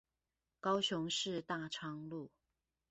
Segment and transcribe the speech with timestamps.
[0.59, 2.31] 高雄市大昌路